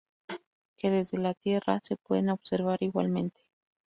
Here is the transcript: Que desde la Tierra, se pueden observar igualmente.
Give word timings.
Que 0.77 0.89
desde 0.89 1.19
la 1.19 1.35
Tierra, 1.35 1.79
se 1.83 1.95
pueden 1.95 2.31
observar 2.31 2.81
igualmente. 2.81 3.39